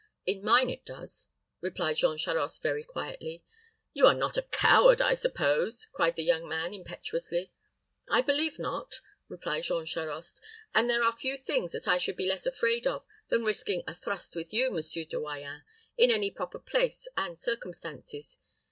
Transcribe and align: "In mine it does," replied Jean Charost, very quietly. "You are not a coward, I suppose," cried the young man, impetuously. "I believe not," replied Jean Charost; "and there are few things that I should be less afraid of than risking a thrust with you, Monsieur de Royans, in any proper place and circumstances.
"In 0.25 0.43
mine 0.43 0.71
it 0.71 0.83
does," 0.83 1.27
replied 1.59 1.95
Jean 1.97 2.17
Charost, 2.17 2.63
very 2.63 2.83
quietly. 2.83 3.43
"You 3.93 4.07
are 4.07 4.15
not 4.15 4.35
a 4.35 4.41
coward, 4.41 4.99
I 4.99 5.13
suppose," 5.13 5.85
cried 5.93 6.15
the 6.15 6.23
young 6.23 6.49
man, 6.49 6.73
impetuously. 6.73 7.51
"I 8.09 8.23
believe 8.23 8.57
not," 8.57 8.99
replied 9.27 9.61
Jean 9.61 9.85
Charost; 9.85 10.41
"and 10.73 10.89
there 10.89 11.03
are 11.03 11.15
few 11.15 11.37
things 11.37 11.71
that 11.73 11.87
I 11.87 11.99
should 11.99 12.15
be 12.17 12.25
less 12.25 12.47
afraid 12.47 12.87
of 12.87 13.05
than 13.27 13.43
risking 13.43 13.83
a 13.85 13.93
thrust 13.93 14.35
with 14.35 14.51
you, 14.51 14.71
Monsieur 14.71 15.03
de 15.05 15.17
Royans, 15.17 15.61
in 15.99 16.09
any 16.09 16.31
proper 16.31 16.57
place 16.57 17.07
and 17.15 17.37
circumstances. 17.37 18.39